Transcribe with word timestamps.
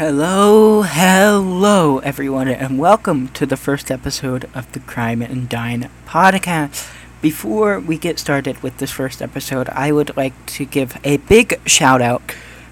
Hello, 0.00 0.80
hello, 0.80 1.98
everyone, 1.98 2.48
and 2.48 2.78
welcome 2.78 3.28
to 3.34 3.44
the 3.44 3.58
first 3.58 3.90
episode 3.90 4.48
of 4.54 4.72
the 4.72 4.80
Crime 4.80 5.20
and 5.20 5.46
Dine 5.46 5.90
podcast. 6.06 6.90
Before 7.20 7.78
we 7.78 7.98
get 7.98 8.18
started 8.18 8.62
with 8.62 8.78
this 8.78 8.90
first 8.90 9.20
episode, 9.20 9.68
I 9.68 9.92
would 9.92 10.16
like 10.16 10.32
to 10.56 10.64
give 10.64 10.96
a 11.04 11.18
big 11.18 11.60
shout 11.66 12.00
out 12.00 12.22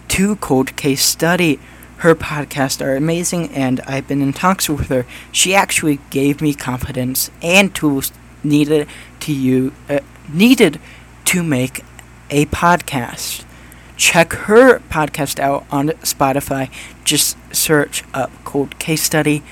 to 0.09 0.37
Cold 0.37 0.75
Case 0.77 1.05
Study. 1.05 1.61
Her 1.99 2.15
podcasts 2.15 2.83
are 2.83 2.97
amazing, 2.97 3.51
and 3.51 3.83
I've 3.83 4.09
been 4.09 4.23
in 4.23 4.33
talks 4.33 4.71
with 4.71 4.89
her. 4.89 5.05
She 5.31 5.55
actually 5.55 5.99
gave 6.09 6.41
me 6.41 6.55
confidence 6.55 7.31
and 7.43 7.75
tools 7.75 8.11
needed 8.43 8.89
to 9.21 9.35
you 9.35 9.75
uh, 9.91 10.01
needed 10.33 10.81
to 11.27 11.43
make 11.43 11.85
a 12.31 12.47
podcast 12.47 13.45
check 13.99 14.33
her 14.33 14.79
podcast 14.79 15.39
out 15.39 15.67
on 15.71 15.89
Spotify. 16.07 16.71
Just 17.05 17.37
search 17.55 18.05
up 18.15 18.31
Cold 18.45 18.79
Case 18.79 19.03
Study. 19.03 19.43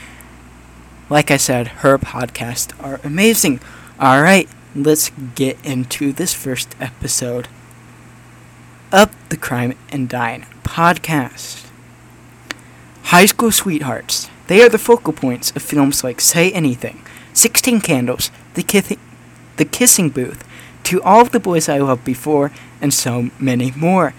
Like 1.10 1.30
I 1.30 1.37
said, 1.37 1.68
her 1.82 1.98
podcasts 1.98 2.73
are 2.82 3.01
amazing. 3.04 3.60
All 4.01 4.23
right, 4.23 4.48
let's 4.74 5.10
get 5.34 5.62
into 5.64 6.12
this 6.12 6.32
first 6.32 6.74
episode 6.80 7.48
of 8.92 9.14
the 9.28 9.37
Crime 9.37 9.74
and 9.90 10.09
Dine 10.09 10.46
podcast. 10.62 11.66
High 13.04 13.26
school 13.26 13.52
sweethearts. 13.52 14.30
They 14.46 14.62
are 14.62 14.68
the 14.68 14.78
focal 14.78 15.12
points 15.12 15.51
of 15.56 15.62
films 15.62 16.04
like 16.04 16.20
Say 16.20 16.52
Anything, 16.52 17.02
16 17.32 17.80
Candles, 17.80 18.30
The, 18.54 18.62
Kith- 18.62 18.98
the 19.56 19.65
Kissing 19.65 20.10
Booth, 20.10 20.45
To 20.84 21.02
All 21.02 21.24
the 21.24 21.40
Boys 21.40 21.68
I 21.68 21.78
Loved 21.78 22.04
Before, 22.04 22.52
and 22.80 22.95
so 22.95 23.30
many 23.40 23.73
more. 23.73 24.15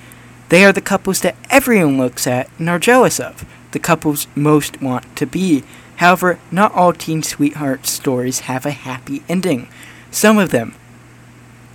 They 0.49 0.63
are 0.63 0.71
the 0.71 0.81
couples 0.81 1.21
that 1.21 1.35
everyone 1.49 1.97
looks 1.97 2.25
at 2.25 2.49
and 2.57 2.69
are 2.69 2.79
jealous 2.79 3.19
of, 3.19 3.45
the 3.71 3.79
couples 3.79 4.27
most 4.35 4.81
want 4.81 5.15
to 5.17 5.25
be. 5.25 5.63
However, 5.97 6.39
not 6.51 6.73
all 6.73 6.93
teen 6.93 7.23
sweetheart 7.23 7.85
stories 7.85 8.41
have 8.41 8.65
a 8.65 8.71
happy 8.71 9.23
ending. 9.27 9.67
Some 10.11 10.37
of 10.37 10.51
them, 10.51 10.75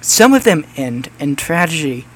some 0.01 0.33
of 0.33 0.45
them 0.45 0.65
end 0.77 1.11
in 1.19 1.37
tragedy. 1.37 2.07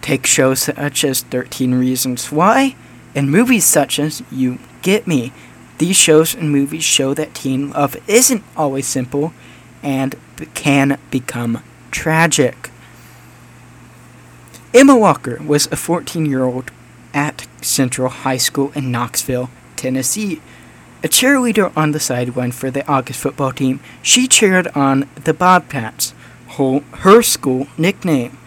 Take 0.00 0.26
shows 0.26 0.62
such 0.62 1.04
as 1.04 1.22
13 1.22 1.74
Reasons 1.74 2.30
Why, 2.30 2.74
and 3.14 3.30
movies 3.30 3.64
such 3.64 3.98
as 3.98 4.22
You 4.30 4.58
Get 4.82 5.06
Me. 5.06 5.32
These 5.78 5.96
shows 5.96 6.34
and 6.34 6.50
movies 6.50 6.84
show 6.84 7.12
that 7.14 7.34
teen 7.34 7.70
love 7.70 7.96
isn't 8.08 8.44
always 8.56 8.86
simple 8.86 9.32
and 9.82 10.14
can 10.54 10.98
become 11.10 11.62
tragic. 11.90 12.71
Emma 14.74 14.96
Walker 14.96 15.38
was 15.42 15.66
a 15.70 15.76
14 15.76 16.24
year 16.24 16.44
old 16.44 16.70
at 17.12 17.46
Central 17.60 18.08
High 18.08 18.38
School 18.38 18.72
in 18.74 18.90
Knoxville, 18.90 19.50
Tennessee. 19.76 20.40
A 21.04 21.08
cheerleader 21.08 21.76
on 21.76 21.92
the 21.92 22.00
sideline 22.00 22.52
for 22.52 22.70
the 22.70 22.86
August 22.90 23.20
football 23.20 23.52
team, 23.52 23.80
she 24.00 24.26
cheered 24.26 24.68
on 24.68 25.10
the 25.24 25.34
Bobcats, 25.34 26.14
her 26.56 27.22
school 27.22 27.66
nickname. 27.76 28.38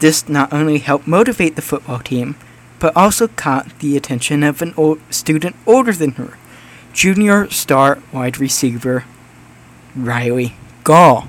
This 0.00 0.28
not 0.28 0.52
only 0.52 0.78
helped 0.78 1.06
motivate 1.06 1.56
the 1.56 1.62
football 1.62 2.00
team, 2.00 2.36
but 2.78 2.94
also 2.94 3.28
caught 3.28 3.78
the 3.78 3.96
attention 3.96 4.42
of 4.42 4.60
an 4.60 4.74
old 4.76 5.00
student 5.08 5.56
older 5.66 5.92
than 5.92 6.10
her, 6.12 6.36
junior 6.92 7.48
star 7.48 8.00
wide 8.12 8.38
receiver 8.38 9.04
Riley 9.96 10.56
Gaul. 10.82 11.28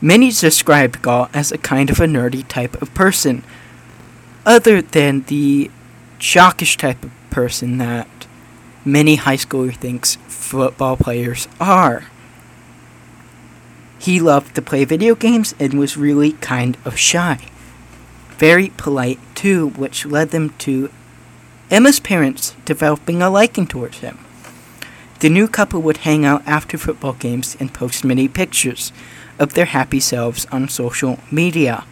Many 0.00 0.30
described 0.30 1.02
Gaul 1.02 1.28
as 1.34 1.50
a 1.50 1.58
kind 1.58 1.90
of 1.90 2.00
a 2.00 2.06
nerdy 2.06 2.46
type 2.46 2.80
of 2.80 2.94
person, 2.94 3.42
other 4.46 4.80
than 4.80 5.22
the 5.22 5.70
jockish 6.18 6.76
type 6.76 7.04
of 7.04 7.10
person 7.30 7.78
that 7.78 8.08
many 8.84 9.16
high 9.16 9.36
schooler 9.36 9.74
thinks 9.74 10.16
football 10.26 10.96
players 10.96 11.48
are. 11.60 12.04
He 13.98 14.20
loved 14.20 14.54
to 14.54 14.62
play 14.62 14.84
video 14.84 15.16
games 15.16 15.54
and 15.58 15.78
was 15.78 15.96
really 15.96 16.32
kind 16.32 16.76
of 16.84 16.96
shy. 16.96 17.48
Very 18.30 18.68
polite, 18.76 19.18
too, 19.34 19.70
which 19.70 20.06
led 20.06 20.30
them 20.30 20.50
to 20.58 20.90
Emma's 21.70 21.98
parents 21.98 22.54
developing 22.64 23.20
a 23.20 23.28
liking 23.28 23.66
towards 23.66 23.98
him. 23.98 24.18
The 25.20 25.28
new 25.28 25.48
couple 25.48 25.82
would 25.82 25.98
hang 25.98 26.24
out 26.24 26.46
after 26.46 26.78
football 26.78 27.14
games 27.14 27.56
and 27.58 27.74
post 27.74 28.04
many 28.04 28.28
pictures 28.28 28.92
of 29.38 29.54
their 29.54 29.64
happy 29.64 29.98
selves 29.98 30.46
on 30.52 30.68
social 30.68 31.18
media. 31.30 31.84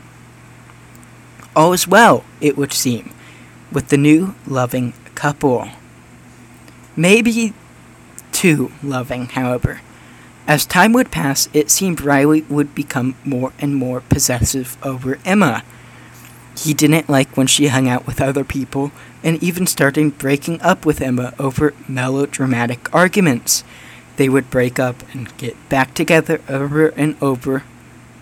All 1.56 1.72
is 1.72 1.88
well, 1.88 2.24
it 2.40 2.56
would 2.56 2.72
seem, 2.72 3.12
with 3.72 3.88
the 3.88 3.96
new 3.96 4.34
loving 4.46 4.92
couple. 5.14 5.68
Maybe 6.94 7.52
too 8.30 8.70
loving, 8.82 9.26
however. 9.26 9.80
As 10.46 10.64
time 10.64 10.92
would 10.92 11.10
pass, 11.10 11.48
it 11.52 11.70
seemed 11.70 12.00
Riley 12.00 12.42
would 12.42 12.74
become 12.76 13.16
more 13.24 13.52
and 13.58 13.74
more 13.74 14.02
possessive 14.02 14.76
over 14.84 15.18
Emma. 15.24 15.64
He 16.56 16.74
didn't 16.74 17.08
like 17.08 17.36
when 17.36 17.48
she 17.48 17.66
hung 17.68 17.88
out 17.88 18.06
with 18.06 18.20
other 18.20 18.44
people, 18.44 18.92
and 19.26 19.42
even 19.42 19.66
started 19.66 20.16
breaking 20.16 20.62
up 20.62 20.86
with 20.86 21.02
Emma 21.02 21.34
over 21.38 21.74
melodramatic 21.88 22.94
arguments 22.94 23.64
they 24.16 24.28
would 24.28 24.50
break 24.50 24.78
up 24.78 25.02
and 25.12 25.36
get 25.36 25.56
back 25.68 25.92
together 25.92 26.40
over 26.48 26.88
and 26.88 27.16
over 27.20 27.64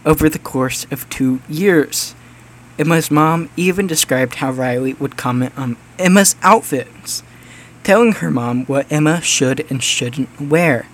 over 0.05 0.29
the 0.29 0.39
course 0.39 0.87
of 0.91 1.09
two 1.09 1.41
years. 1.49 2.15
Emma's 2.79 3.11
mom 3.11 3.49
even 3.57 3.87
described 3.87 4.37
how 4.37 4.51
Riley 4.51 4.95
would 4.95 5.17
comment 5.17 5.57
on 5.57 5.77
Emma's 5.99 6.37
outfits, 6.43 7.23
telling 7.85 8.13
her 8.13 8.31
mom 8.31 8.65
what 8.67 8.91
Emma 8.91 9.21
should 9.21 9.65
and 9.71 9.83
shouldn't 9.83 10.41
wear. 10.41 10.87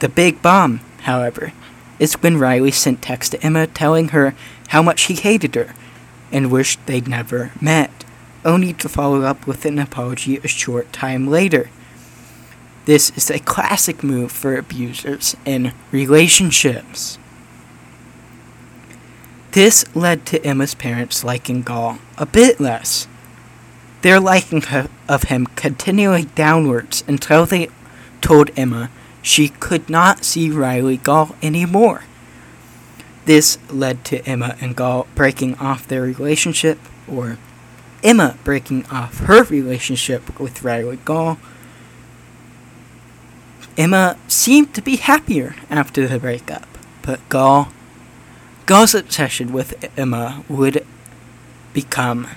The 0.00 0.08
big 0.08 0.42
bomb, 0.42 0.80
however, 1.02 1.52
is 1.98 2.14
when 2.22 2.38
Riley 2.38 2.70
sent 2.70 3.02
text 3.02 3.32
to 3.32 3.42
Emma 3.42 3.66
telling 3.66 4.08
her 4.08 4.34
how 4.68 4.82
much 4.82 5.02
he 5.04 5.14
hated 5.14 5.54
her 5.54 5.74
and 6.30 6.50
wished 6.50 6.84
they'd 6.86 7.08
never 7.08 7.52
met, 7.60 8.01
only 8.44 8.72
to 8.74 8.88
follow 8.88 9.22
up 9.22 9.46
with 9.46 9.64
an 9.64 9.78
apology 9.78 10.38
a 10.38 10.48
short 10.48 10.92
time 10.92 11.28
later. 11.28 11.70
This 12.84 13.10
is 13.16 13.30
a 13.30 13.38
classic 13.38 14.02
move 14.02 14.32
for 14.32 14.56
abusers 14.56 15.36
in 15.44 15.72
relationships. 15.92 17.18
This 19.52 19.84
led 19.94 20.26
to 20.26 20.44
Emma's 20.44 20.74
parents 20.74 21.22
liking 21.22 21.62
Gaul 21.62 21.98
a 22.18 22.26
bit 22.26 22.58
less. 22.58 23.06
Their 24.00 24.18
liking 24.18 24.64
of 25.08 25.24
him 25.24 25.46
continuing 25.54 26.24
downwards 26.34 27.04
until 27.06 27.46
they 27.46 27.68
told 28.20 28.50
Emma 28.56 28.90
she 29.20 29.48
could 29.48 29.88
not 29.88 30.24
see 30.24 30.50
Riley 30.50 30.96
Gaul 30.96 31.36
anymore. 31.42 32.02
This 33.24 33.58
led 33.70 34.04
to 34.06 34.26
Emma 34.26 34.56
and 34.60 34.74
Gaul 34.74 35.06
breaking 35.14 35.54
off 35.58 35.86
their 35.86 36.02
relationship, 36.02 36.80
or 37.06 37.38
Emma 38.02 38.36
breaking 38.44 38.84
off 38.86 39.18
her 39.20 39.44
relationship 39.44 40.38
with 40.40 40.62
Riley 40.62 40.98
Gaul. 41.04 41.38
Emma 43.76 44.18
seemed 44.28 44.74
to 44.74 44.82
be 44.82 44.96
happier 44.96 45.54
after 45.70 46.06
the 46.06 46.18
breakup, 46.18 46.66
but 47.00 47.26
Gaul, 47.28 47.68
Gaul's 48.66 48.94
obsession 48.94 49.52
with 49.52 49.88
Emma 49.96 50.44
would 50.48 50.84
become 51.72 52.28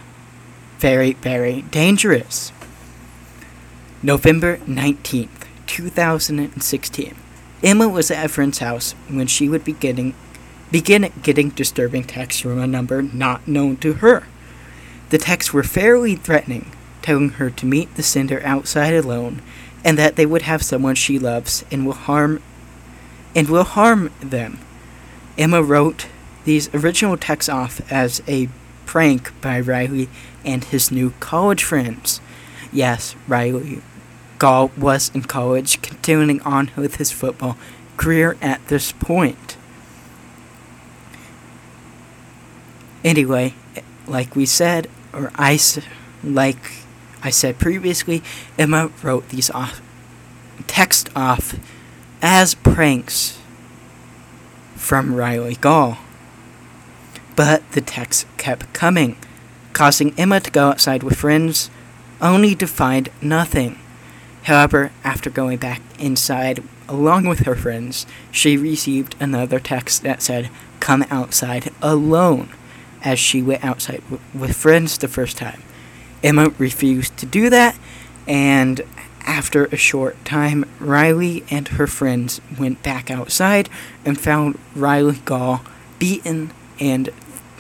very, 0.78 1.14
very 1.14 1.64
dangerous. 1.64 2.52
November 4.02 4.58
19th, 4.58 5.48
2016. 5.66 7.16
Emma 7.64 7.90
was 7.90 8.12
at 8.12 8.26
a 8.26 8.30
friend's 8.30 8.60
house 8.60 8.92
when 9.10 9.28
she 9.28 9.50
would 9.50 9.64
be 9.64 9.74
getting, 9.74 10.14
begin 10.72 11.12
getting 11.24 11.50
disturbing 11.50 12.04
texts 12.04 12.42
from 12.42 12.60
a 12.60 12.68
number 12.68 13.02
not 13.02 13.48
known 13.48 13.78
to 13.78 13.94
her. 13.94 14.28
The 15.16 15.20
texts 15.20 15.54
were 15.54 15.64
fairly 15.64 16.18
threatening, 16.18 16.74
telling 17.02 17.30
her 17.40 17.50
to 17.50 17.66
meet 17.66 17.96
the 17.96 18.04
sender 18.04 18.42
outside 18.44 18.94
alone 18.94 19.42
and 19.82 19.98
that 19.98 20.18
they 20.18 20.26
would 20.26 20.42
have 20.42 20.62
someone 20.62 20.96
she 20.96 21.18
loves 21.18 21.64
and 21.72 21.86
will 21.86 21.94
harm 21.94 22.44
and 23.34 23.48
will 23.48 23.64
harm 23.64 24.12
them. 24.20 24.60
Emma 25.38 25.64
wrote 25.64 26.08
these 26.44 26.68
original 26.76 27.16
texts 27.16 27.48
off 27.48 27.80
as 27.90 28.22
a 28.28 28.50
prank 28.86 29.32
by 29.40 29.58
Riley 29.62 30.10
and 30.44 30.66
his 30.66 30.92
new 30.92 31.12
college 31.22 31.64
friends. 31.64 32.20
Yes, 32.74 33.16
Riley 33.26 33.82
Gaul 34.38 34.70
was 34.78 35.12
in 35.16 35.22
college, 35.22 35.82
continuing 35.82 36.42
on 36.42 36.72
with 36.76 36.98
his 36.98 37.14
football 37.14 37.56
career 37.96 38.36
at 38.42 38.68
this 38.68 38.92
point. 38.92 39.56
Anyway, 43.02 43.54
like 44.08 44.36
we 44.36 44.46
said, 44.46 44.90
or 45.16 45.32
I 45.36 45.58
like 46.24 46.86
I 47.24 47.30
said 47.30 47.58
previously, 47.58 48.22
Emma 48.58 48.92
wrote 49.02 49.30
these 49.30 49.50
off, 49.50 49.82
text 50.68 51.10
off 51.16 51.56
as 52.22 52.54
pranks 52.56 53.40
from 54.76 55.16
Riley 55.16 55.56
Gaul. 55.56 55.98
But 57.36 57.70
the 57.72 57.82
texts 57.82 58.26
kept 58.38 58.72
coming. 58.74 59.18
causing 59.74 60.14
Emma 60.18 60.40
to 60.40 60.50
go 60.52 60.70
outside 60.70 61.04
with 61.04 61.18
friends, 61.18 61.70
only 62.22 62.56
to 62.56 62.66
find 62.66 63.10
nothing. 63.22 63.78
However, 64.44 64.92
after 65.04 65.30
going 65.30 65.58
back 65.58 65.82
inside 66.00 66.64
along 66.88 67.26
with 67.28 67.40
her 67.40 67.56
friends, 67.56 68.06
she 68.32 68.56
received 68.56 69.16
another 69.20 69.60
text 69.60 70.04
that 70.04 70.22
said, 70.22 70.50
Come 70.80 71.04
outside 71.10 71.72
alone, 71.82 72.50
as 73.06 73.20
she 73.20 73.42
went 73.42 73.64
outside 73.64 74.02
w- 74.10 74.20
with 74.34 74.58
friends 74.58 74.98
the 74.98 75.08
first 75.08 75.38
time. 75.38 75.62
Emma 76.24 76.50
refused 76.58 77.16
to 77.18 77.26
do 77.26 77.50
that, 77.50 77.78
and 78.28 78.82
after 79.22 79.66
a 79.66 79.78
short 79.78 80.24
time, 80.26 80.66
Riley 80.80 81.44
and 81.50 81.68
her 81.70 81.88
friends 81.88 82.42
went 82.60 82.84
back 82.84 83.10
outside 83.10 83.70
and 84.04 84.20
found 84.20 84.60
Riley 84.76 85.20
Gaul 85.24 85.62
beaten 86.00 86.52
and 86.80 87.10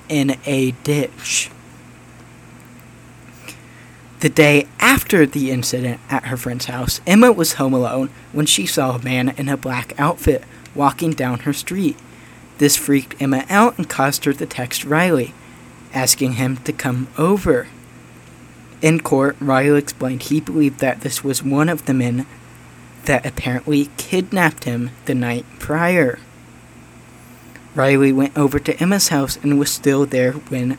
in 0.09 0.37
a 0.45 0.71
ditch. 0.83 1.49
The 4.19 4.29
day 4.29 4.67
after 4.79 5.25
the 5.25 5.51
incident 5.51 5.99
at 6.09 6.25
her 6.25 6.37
friend's 6.37 6.65
house, 6.65 7.01
Emma 7.05 7.31
was 7.31 7.53
home 7.53 7.73
alone 7.73 8.09
when 8.31 8.45
she 8.45 8.65
saw 8.65 8.95
a 8.95 9.03
man 9.03 9.29
in 9.37 9.49
a 9.49 9.57
black 9.57 9.93
outfit 9.99 10.43
walking 10.73 11.11
down 11.11 11.39
her 11.39 11.53
street. 11.53 11.97
This 12.57 12.77
freaked 12.77 13.21
Emma 13.21 13.45
out 13.49 13.77
and 13.77 13.89
caused 13.89 14.25
her 14.25 14.33
to 14.33 14.45
text 14.45 14.85
Riley, 14.85 15.33
asking 15.93 16.33
him 16.33 16.57
to 16.57 16.71
come 16.71 17.07
over. 17.17 17.67
In 18.81 18.99
court, 18.99 19.35
Riley 19.39 19.79
explained 19.79 20.23
he 20.23 20.39
believed 20.39 20.79
that 20.79 21.01
this 21.01 21.23
was 21.23 21.43
one 21.43 21.69
of 21.69 21.85
the 21.85 21.93
men 21.93 22.25
that 23.05 23.25
apparently 23.25 23.89
kidnapped 23.97 24.63
him 24.63 24.91
the 25.05 25.15
night 25.15 25.45
prior. 25.59 26.19
Riley 27.75 28.13
went 28.13 28.37
over 28.37 28.57
to 28.59 28.79
Emma's 28.79 29.09
house 29.09 29.37
and 29.43 29.59
was 29.59 29.71
still 29.71 30.05
there 30.05 30.31
when 30.33 30.77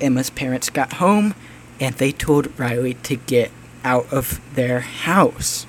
Emma's 0.00 0.30
parents 0.30 0.70
got 0.70 0.94
home 0.94 1.34
and 1.78 1.94
they 1.96 2.12
told 2.12 2.58
Riley 2.58 2.94
to 2.94 3.16
get 3.16 3.50
out 3.84 4.12
of 4.12 4.40
their 4.54 4.80
house. 4.80 5.66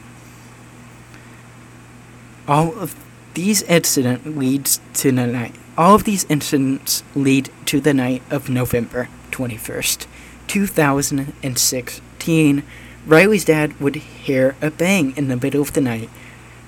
All 2.47 2.77
of 2.77 2.95
these 3.33 3.63
incidents 3.63 4.25
leads 4.25 4.79
to 4.95 5.11
the 5.11 5.27
night. 5.27 5.55
All 5.77 5.95
of 5.95 6.03
these 6.03 6.25
incidents 6.25 7.03
lead 7.15 7.49
to 7.65 7.79
the 7.81 7.93
night 7.93 8.21
of 8.29 8.49
November 8.49 9.07
21st, 9.31 10.05
2016. 10.47 12.63
Riley's 13.05 13.45
dad 13.45 13.79
would 13.79 13.95
hear 13.95 14.55
a 14.61 14.71
bang 14.71 15.15
in 15.17 15.27
the 15.27 15.35
middle 15.35 15.61
of 15.61 15.73
the 15.73 15.81
night, 15.81 16.09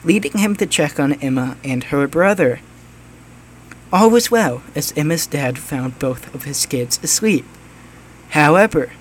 leading 0.03 0.37
him 0.37 0.55
to 0.55 0.65
check 0.65 0.99
on 0.99 1.13
Emma 1.13 1.55
and 1.63 1.85
her 1.85 2.07
brother. 2.07 2.59
All 3.93 4.09
was 4.09 4.31
well, 4.31 4.63
as 4.73 4.91
Emma's 4.97 5.27
dad 5.27 5.59
found 5.59 5.99
both 5.99 6.33
of 6.33 6.45
his 6.45 6.65
kids 6.65 6.99
asleep. 7.03 7.45
However, 8.29 8.91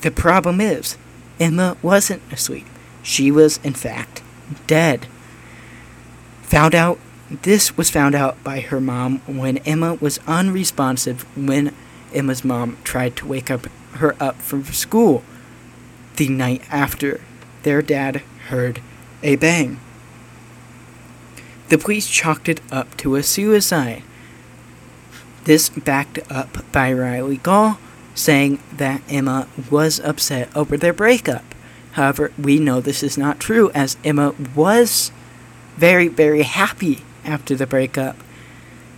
the 0.00 0.10
problem 0.10 0.60
is, 0.60 0.96
Emma 1.38 1.76
wasn't 1.82 2.22
asleep. 2.32 2.66
She 3.02 3.30
was, 3.30 3.60
in 3.62 3.74
fact, 3.74 4.22
dead. 4.66 5.06
Found 6.54 6.76
out 6.76 7.00
this 7.28 7.76
was 7.76 7.90
found 7.90 8.14
out 8.14 8.44
by 8.44 8.60
her 8.60 8.80
mom 8.80 9.18
when 9.26 9.58
Emma 9.66 9.94
was 9.94 10.20
unresponsive 10.24 11.22
when 11.36 11.74
Emma's 12.14 12.44
mom 12.44 12.78
tried 12.84 13.16
to 13.16 13.26
wake 13.26 13.50
up 13.50 13.66
her 13.94 14.14
up 14.20 14.36
from 14.36 14.62
school 14.62 15.24
the 16.14 16.28
night 16.28 16.62
after 16.70 17.20
their 17.64 17.82
dad 17.82 18.22
heard 18.50 18.80
a 19.20 19.34
bang. 19.34 19.80
The 21.70 21.76
police 21.76 22.06
chalked 22.06 22.48
it 22.48 22.60
up 22.70 22.96
to 22.98 23.16
a 23.16 23.24
suicide. 23.24 24.04
This 25.42 25.68
backed 25.68 26.20
up 26.30 26.70
by 26.70 26.92
Riley 26.92 27.38
Gaul 27.38 27.80
saying 28.14 28.60
that 28.76 29.02
Emma 29.08 29.48
was 29.72 29.98
upset 29.98 30.56
over 30.56 30.76
their 30.76 30.92
breakup. 30.92 31.52
However, 31.94 32.30
we 32.38 32.60
know 32.60 32.80
this 32.80 33.02
is 33.02 33.18
not 33.18 33.40
true, 33.40 33.72
as 33.74 33.96
Emma 34.04 34.36
was 34.54 35.10
very, 35.76 36.08
very 36.08 36.42
happy 36.42 37.02
after 37.24 37.54
the 37.54 37.66
breakup, 37.66 38.16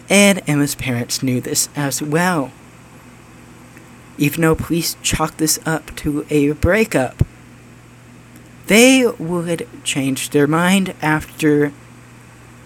and 0.08 0.43
Emma's 0.46 0.75
parents 0.75 1.23
knew 1.23 1.40
this 1.40 1.69
as 1.75 2.02
well. 2.02 2.52
Even 4.19 4.43
though 4.43 4.55
police 4.55 4.96
chalked 5.02 5.38
this 5.38 5.58
up 5.67 5.94
to 5.96 6.26
a 6.31 6.52
breakup, 6.52 7.23
they 8.67 9.06
would 9.06 9.69
change 9.84 10.31
their 10.31 10.46
mind 10.46 10.94
after 11.00 11.73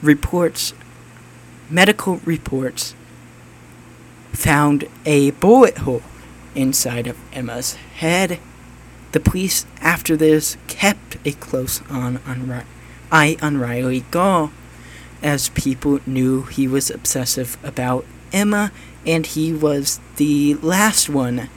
reports, 0.02 0.72
medical 1.68 2.16
reports, 2.24 2.94
found 4.32 4.88
a 5.04 5.32
bullet 5.32 5.78
hole 5.78 6.02
inside 6.54 7.06
of 7.06 7.18
Emma's 7.32 7.74
head. 7.74 8.38
The 9.12 9.20
police, 9.20 9.66
after 9.80 10.16
this, 10.16 10.56
kept 10.68 11.16
a 11.26 11.32
close 11.32 11.82
on, 11.90 12.20
on 12.26 12.46
on 13.12 13.58
Riley 13.58 14.04
Gaul, 14.10 14.52
as 15.22 15.48
people 15.50 16.00
knew 16.06 16.42
he 16.42 16.66
was 16.66 16.90
obsessive 16.90 17.58
about 17.62 18.04
Emma, 18.32 18.72
and 19.06 19.26
he 19.26 19.52
was 19.52 20.00
the 20.16 20.54
last 20.54 21.08
one, 21.08 21.48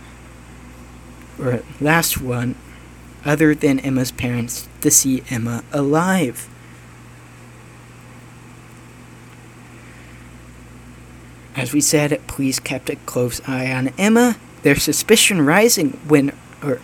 or 1.40 1.64
last 1.80 2.20
one, 2.20 2.56
other 3.26 3.56
than 3.56 3.80
Emma's 3.80 4.12
parents, 4.12 4.68
to 4.82 4.92
see 4.92 5.24
Emma 5.30 5.64
alive. 5.72 6.50
As 11.56 11.72
we 11.72 11.82
said, 11.82 12.20
police 12.28 12.60
kept 12.60 12.90
a 12.90 12.96
close 12.96 13.40
eye 13.48 13.72
on 13.72 13.90
Emma, 13.98 14.38
their 14.64 14.76
suspicion 14.76 15.46
rising 15.46 15.92
when, 16.08 16.32
or 16.64 16.82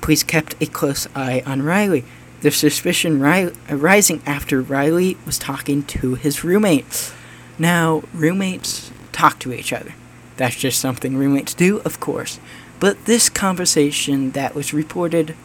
police 0.00 0.22
kept 0.22 0.54
a 0.60 0.66
close 0.66 1.08
eye 1.14 1.42
on 1.46 1.62
Riley. 1.62 2.04
Their 2.42 2.50
suspicion 2.50 3.20
ri- 3.20 3.52
rising 3.70 4.20
after 4.26 4.60
Riley 4.60 5.16
was 5.24 5.38
talking 5.38 5.84
to 5.84 6.16
his 6.16 6.42
roommates. 6.42 7.14
Now, 7.58 8.02
roommates 8.12 8.90
talk 9.12 9.38
to 9.40 9.52
each 9.52 9.72
other. 9.72 9.94
That's 10.36 10.56
just 10.56 10.80
something 10.80 11.16
roommates 11.16 11.54
do, 11.54 11.78
of 11.80 12.00
course. 12.00 12.40
But 12.80 13.04
this 13.04 13.28
conversation 13.28 14.32
that 14.32 14.56
was 14.56 14.74
reported 14.74 15.36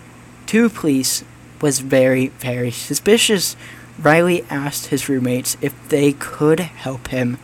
to 0.48 0.70
police 0.70 1.24
was 1.62 1.80
very, 1.80 2.30
very 2.30 2.72
suspicious. 2.72 3.56
Riley 4.02 4.44
asked 4.50 4.88
his 4.88 5.08
roommates 5.08 5.56
if 5.62 5.74
they 5.90 6.14
could 6.14 6.60
help 6.62 7.10
him 7.10 7.38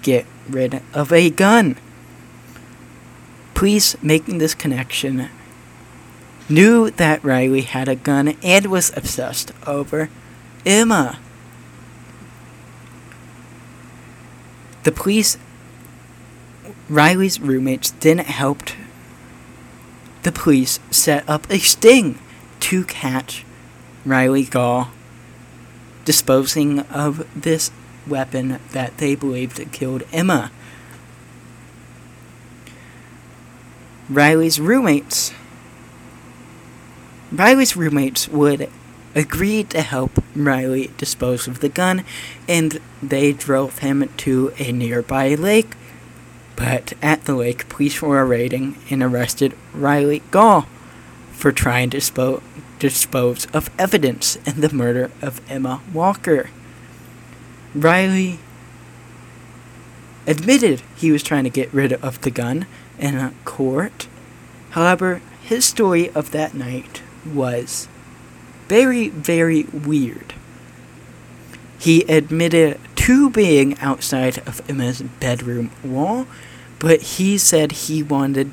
get 0.00 0.24
rid 0.48 0.80
of 0.94 1.12
a 1.12 1.28
gun. 1.28 1.76
Police 3.52 4.02
making 4.02 4.38
this 4.38 4.54
connection 4.54 5.28
knew 6.48 6.90
that 6.90 7.24
Riley 7.24 7.62
had 7.62 7.88
a 7.88 7.96
gun 7.96 8.36
and 8.42 8.66
was 8.66 8.92
obsessed 8.96 9.52
over 9.66 10.10
Emma. 10.66 11.18
The 14.82 14.92
police, 14.92 15.38
Riley's 16.88 17.40
roommates, 17.40 17.90
then 17.92 18.18
helped 18.18 18.76
the 20.22 20.32
police 20.32 20.80
set 20.90 21.28
up 21.28 21.50
a 21.50 21.58
sting 21.58 22.18
to 22.60 22.84
catch 22.84 23.44
Riley 24.04 24.44
Gaul 24.44 24.88
disposing 26.04 26.80
of 26.80 27.26
this 27.34 27.70
weapon 28.06 28.60
that 28.72 28.98
they 28.98 29.14
believed 29.14 29.72
killed 29.72 30.02
Emma. 30.12 30.50
Riley's 34.10 34.60
roommates 34.60 35.32
Riley's 37.34 37.76
roommates 37.76 38.28
would 38.28 38.70
agree 39.12 39.64
to 39.64 39.82
help 39.82 40.22
Riley 40.36 40.92
dispose 40.96 41.48
of 41.48 41.58
the 41.58 41.68
gun, 41.68 42.04
and 42.48 42.80
they 43.02 43.32
drove 43.32 43.78
him 43.78 44.08
to 44.18 44.52
a 44.58 44.70
nearby 44.70 45.34
lake. 45.34 45.74
But 46.54 46.92
at 47.02 47.24
the 47.24 47.34
lake, 47.34 47.68
police 47.68 48.00
were 48.00 48.24
raiding 48.24 48.76
and 48.88 49.02
arrested 49.02 49.56
Riley 49.72 50.22
Gaul 50.30 50.66
for 51.32 51.50
trying 51.50 51.90
to 51.90 51.96
dispo- 51.96 52.40
dispose 52.78 53.46
of 53.46 53.68
evidence 53.80 54.36
in 54.46 54.60
the 54.60 54.72
murder 54.72 55.10
of 55.20 55.40
Emma 55.50 55.82
Walker. 55.92 56.50
Riley 57.74 58.38
admitted 60.24 60.82
he 60.94 61.10
was 61.10 61.24
trying 61.24 61.44
to 61.44 61.50
get 61.50 61.74
rid 61.74 61.94
of 61.94 62.20
the 62.20 62.30
gun 62.30 62.66
in 63.00 63.34
court. 63.44 64.06
However, 64.70 65.20
his 65.42 65.64
story 65.64 66.10
of 66.10 66.30
that 66.30 66.54
night 66.54 67.02
was 67.26 67.88
very, 68.68 69.08
very 69.08 69.64
weird. 69.64 70.34
He 71.78 72.02
admitted 72.02 72.80
to 72.96 73.30
being 73.30 73.78
outside 73.78 74.38
of 74.46 74.62
Emma's 74.68 75.02
bedroom 75.02 75.70
wall, 75.84 76.26
but 76.78 77.02
he 77.02 77.36
said 77.36 77.72
he 77.72 78.02
wanted 78.02 78.50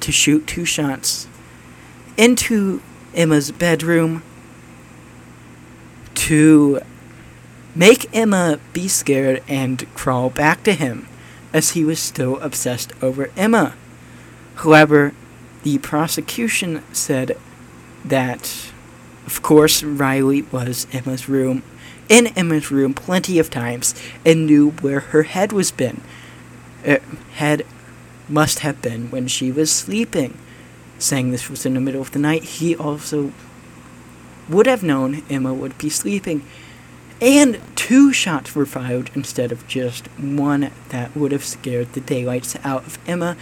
to 0.00 0.10
shoot 0.12 0.46
two 0.46 0.64
shots 0.64 1.28
into 2.16 2.82
Emma's 3.14 3.50
bedroom 3.50 4.22
to 6.14 6.80
make 7.74 8.14
Emma 8.14 8.58
be 8.72 8.88
scared 8.88 9.42
and 9.48 9.86
crawl 9.94 10.30
back 10.30 10.62
to 10.64 10.72
him, 10.72 11.06
as 11.52 11.70
he 11.70 11.84
was 11.84 11.98
still 11.98 12.38
obsessed 12.40 12.92
over 13.02 13.30
Emma. 13.36 13.74
However, 14.56 15.12
the 15.62 15.78
prosecution 15.78 16.82
said 16.92 17.36
that, 18.04 18.70
of 19.26 19.42
course, 19.42 19.82
Riley 19.82 20.42
was 20.42 20.86
Emma's 20.92 21.28
room, 21.28 21.62
in 22.08 22.28
Emma's 22.28 22.70
room 22.70 22.94
plenty 22.94 23.38
of 23.38 23.50
times 23.50 23.94
and 24.24 24.46
knew 24.46 24.70
where 24.70 25.00
her 25.00 25.22
head 25.22 25.52
was 25.52 25.70
been. 25.70 26.02
Uh, 26.86 26.98
head 27.34 27.64
must 28.28 28.60
have 28.60 28.80
been 28.82 29.10
when 29.10 29.26
she 29.26 29.50
was 29.50 29.70
sleeping. 29.70 30.38
Saying 30.98 31.30
this 31.30 31.50
was 31.50 31.66
in 31.66 31.74
the 31.74 31.80
middle 31.80 32.00
of 32.00 32.12
the 32.12 32.18
night, 32.18 32.44
he 32.44 32.76
also 32.76 33.32
would 34.48 34.66
have 34.66 34.82
known 34.82 35.22
Emma 35.28 35.52
would 35.52 35.76
be 35.78 35.88
sleeping. 35.88 36.44
And 37.20 37.60
two 37.74 38.12
shots 38.12 38.54
were 38.54 38.66
fired 38.66 39.10
instead 39.14 39.52
of 39.52 39.66
just 39.66 40.06
one 40.18 40.70
that 40.90 41.16
would 41.16 41.32
have 41.32 41.44
scared 41.44 41.92
the 41.92 42.00
daylights 42.00 42.56
out 42.64 42.86
of 42.86 42.98
Emma 43.06 43.36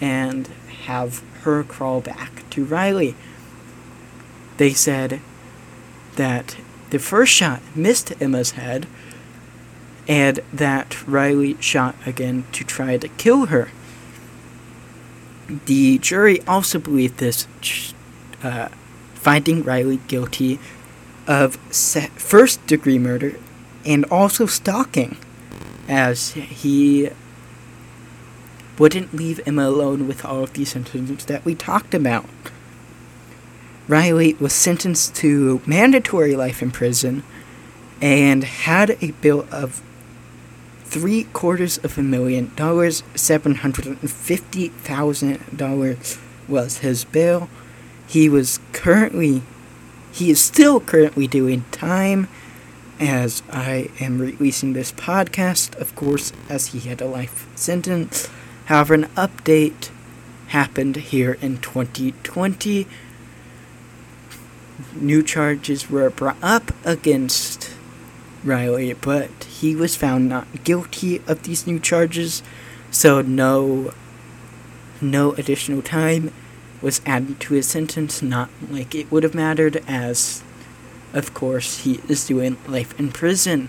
and 0.00 0.48
have 0.86 1.22
her 1.42 1.62
crawl 1.62 2.00
back 2.00 2.48
to 2.50 2.64
Riley. 2.64 3.14
They 4.58 4.74
said 4.74 5.20
that 6.16 6.56
the 6.90 6.98
first 6.98 7.32
shot 7.32 7.62
missed 7.74 8.12
Emma's 8.20 8.52
head 8.52 8.86
and 10.06 10.40
that 10.52 11.06
Riley 11.06 11.56
shot 11.60 11.94
again 12.06 12.44
to 12.52 12.64
try 12.64 12.96
to 12.96 13.08
kill 13.08 13.46
her. 13.46 13.70
The 15.66 15.98
jury 15.98 16.40
also 16.46 16.78
believed 16.78 17.18
this, 17.18 17.46
uh, 18.42 18.68
finding 19.14 19.62
Riley 19.62 20.00
guilty 20.08 20.58
of 21.26 21.56
first 21.56 22.66
degree 22.66 22.98
murder 22.98 23.36
and 23.84 24.04
also 24.06 24.46
stalking, 24.46 25.16
as 25.88 26.32
he 26.32 27.10
wouldn't 28.78 29.14
leave 29.14 29.40
Emma 29.46 29.68
alone 29.68 30.08
with 30.08 30.24
all 30.24 30.42
of 30.42 30.52
these 30.54 30.70
sentences 30.70 31.26
that 31.26 31.44
we 31.44 31.54
talked 31.54 31.94
about. 31.94 32.24
Riley 33.88 34.34
was 34.34 34.52
sentenced 34.52 35.16
to 35.16 35.62
mandatory 35.66 36.36
life 36.36 36.62
in 36.62 36.70
prison 36.70 37.22
and 38.02 38.44
had 38.44 38.90
a 39.02 39.12
bill 39.12 39.46
of 39.50 39.82
three 40.84 41.24
quarters 41.32 41.78
of 41.78 41.98
a 41.98 42.02
million 42.02 42.52
dollars, 42.54 43.02
seven 43.14 43.56
hundred 43.56 43.86
and 43.86 44.10
fifty 44.10 44.68
thousand 44.68 45.56
dollars 45.56 46.18
was 46.46 46.78
his 46.78 47.04
bill. 47.04 47.48
He 48.06 48.28
was 48.28 48.60
currently, 48.72 49.42
he 50.12 50.30
is 50.30 50.40
still 50.40 50.80
currently 50.80 51.26
doing 51.26 51.64
time 51.70 52.28
as 53.00 53.42
I 53.50 53.90
am 54.00 54.18
releasing 54.18 54.72
this 54.72 54.92
podcast, 54.92 55.78
of 55.80 55.94
course, 55.94 56.32
as 56.48 56.68
he 56.68 56.80
had 56.80 57.00
a 57.00 57.06
life 57.06 57.46
sentence. 57.56 58.28
However, 58.66 58.94
an 58.94 59.04
update 59.16 59.90
happened 60.48 60.96
here 60.96 61.38
in 61.40 61.58
2020. 61.58 62.86
New 64.94 65.22
charges 65.22 65.90
were 65.90 66.10
brought 66.10 66.36
up 66.42 66.72
against 66.84 67.74
Riley, 68.44 68.92
but 68.92 69.44
he 69.44 69.74
was 69.74 69.96
found 69.96 70.28
not 70.28 70.64
guilty 70.64 71.20
of 71.26 71.42
these 71.42 71.66
new 71.66 71.80
charges, 71.80 72.42
so 72.90 73.20
no 73.20 73.92
no 75.00 75.32
additional 75.32 75.82
time 75.82 76.32
was 76.80 77.00
added 77.06 77.40
to 77.40 77.54
his 77.54 77.66
sentence, 77.66 78.22
not 78.22 78.50
like 78.70 78.94
it 78.94 79.10
would 79.10 79.22
have 79.22 79.34
mattered 79.34 79.82
as 79.86 80.42
of 81.12 81.34
course 81.34 81.78
he 81.78 82.00
is 82.08 82.26
doing 82.26 82.56
life 82.66 82.98
in 82.98 83.10
prison. 83.10 83.68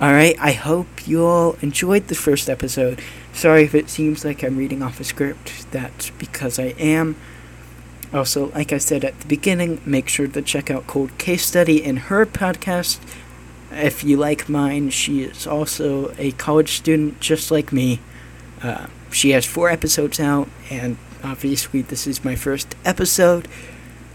Alright, 0.00 0.36
I 0.40 0.52
hope 0.52 1.06
you 1.06 1.24
all 1.24 1.56
enjoyed 1.60 2.08
the 2.08 2.14
first 2.14 2.50
episode. 2.50 3.00
Sorry 3.32 3.64
if 3.64 3.74
it 3.74 3.88
seems 3.88 4.24
like 4.24 4.42
I'm 4.42 4.56
reading 4.56 4.82
off 4.82 4.98
a 4.98 5.04
script, 5.04 5.70
that's 5.70 6.10
because 6.10 6.58
I 6.58 6.74
am. 6.78 7.14
Also, 8.12 8.50
like 8.52 8.72
I 8.72 8.78
said 8.78 9.04
at 9.04 9.18
the 9.20 9.26
beginning, 9.26 9.80
make 9.86 10.08
sure 10.08 10.26
to 10.26 10.42
check 10.42 10.70
out 10.70 10.86
Cold 10.86 11.16
Case 11.18 11.46
Study 11.46 11.82
in 11.82 11.96
her 11.96 12.26
podcast. 12.26 13.00
If 13.70 14.04
you 14.04 14.18
like 14.18 14.50
mine, 14.50 14.90
she 14.90 15.22
is 15.22 15.46
also 15.46 16.12
a 16.18 16.32
college 16.32 16.72
student 16.72 17.20
just 17.20 17.50
like 17.50 17.72
me. 17.72 18.00
Uh, 18.62 18.86
she 19.10 19.30
has 19.30 19.46
four 19.46 19.70
episodes 19.70 20.20
out, 20.20 20.48
and 20.70 20.98
obviously, 21.24 21.80
this 21.80 22.06
is 22.06 22.22
my 22.22 22.36
first 22.36 22.74
episode. 22.84 23.48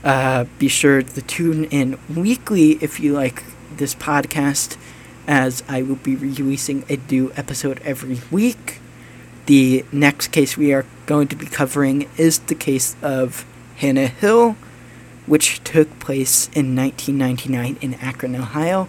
Uh, 0.04 0.46
be 0.60 0.68
sure 0.68 1.02
to 1.02 1.22
tune 1.24 1.66
in 1.66 1.98
weekly 2.14 2.74
if 2.82 3.00
you 3.00 3.14
like 3.14 3.44
this 3.76 3.96
podcast, 3.96 4.78
as 5.28 5.64
I 5.68 5.82
will 5.82 5.96
be 5.96 6.16
releasing 6.16 6.86
a 6.88 6.98
new 7.10 7.32
episode 7.36 7.82
every 7.84 8.22
week. 8.30 8.80
The 9.48 9.86
next 9.92 10.28
case 10.28 10.56
we 10.56 10.72
are 10.72 10.86
going 11.08 11.30
to 11.30 11.36
be 11.36 11.48
covering 11.48 12.08
is 12.16 12.40
the 12.40 12.56
case 12.56 12.96
of 13.02 13.46
Hannah 13.78 14.08
Hill, 14.08 14.58
which 15.26 15.64
took 15.64 16.00
place 16.00 16.48
in 16.54 16.76
1999 16.76 17.78
in 17.82 17.94
Akron, 17.96 18.36
Ohio. 18.36 18.88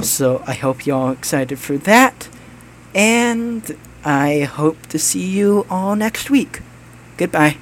So 0.00 0.42
I 0.46 0.54
hope 0.54 0.86
y'all 0.86 1.12
excited 1.12 1.58
for 1.58 1.78
that, 1.78 2.28
and 2.94 3.76
I 4.04 4.40
hope 4.40 4.86
to 4.86 4.98
see 4.98 5.26
you 5.26 5.66
all 5.68 5.96
next 5.96 6.30
week. 6.30 6.60
Goodbye. 7.16 7.58